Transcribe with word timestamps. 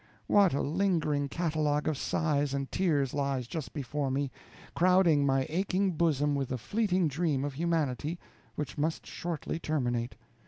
What 0.25 0.55
a 0.55 0.63
lingering 0.63 1.29
catalogue 1.29 1.87
of 1.87 1.95
sighs 1.95 2.55
and 2.55 2.71
tears 2.71 3.13
lies 3.13 3.45
just 3.45 3.71
before 3.71 4.09
me, 4.09 4.31
crowding 4.75 5.27
my 5.27 5.45
aching 5.47 5.91
bosom 5.91 6.33
with 6.33 6.49
the 6.49 6.57
fleeting 6.57 7.07
dream 7.07 7.45
of 7.45 7.53
humanity, 7.53 8.17
which 8.55 8.79
must 8.79 9.05
shortly 9.05 9.59
terminate. 9.59 10.15